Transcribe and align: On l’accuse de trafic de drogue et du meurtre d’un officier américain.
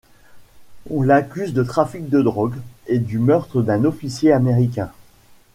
On 0.89 1.03
l’accuse 1.03 1.53
de 1.53 1.61
trafic 1.61 2.09
de 2.09 2.23
drogue 2.23 2.55
et 2.87 2.97
du 2.97 3.19
meurtre 3.19 3.61
d’un 3.61 3.85
officier 3.85 4.31
américain. 4.33 4.89